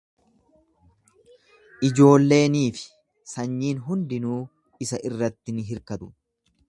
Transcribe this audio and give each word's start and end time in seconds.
Ijoolleenii 1.89 2.63
fi 2.79 2.87
sanyiin 3.35 3.85
hundinuu 3.91 4.41
isa 4.87 5.01
irratti 5.11 5.57
ni 5.59 5.69
hirkatu. 5.73 6.11